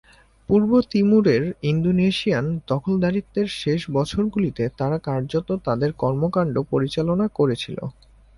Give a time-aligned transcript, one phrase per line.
[0.49, 7.77] পূর্ব তিমুরের ইন্দোনেশিয়ান দখলদারিত্বের শেষ বছরগুলিতে তারা কার্যত তাদের কর্মকাণ্ড পরিচালনা করেছিল।